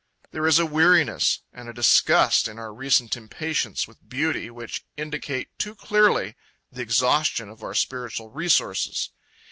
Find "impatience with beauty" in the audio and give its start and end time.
3.15-4.49